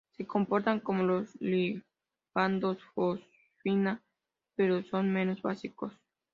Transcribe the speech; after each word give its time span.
Se 0.17 0.25
comportan 0.25 0.79
como 0.79 1.03
los 1.03 1.29
ligandos 1.39 2.79
fosfina, 2.95 4.01
pero 4.55 4.81
son 4.85 5.13
menos 5.13 5.43
básicos. 5.43 5.93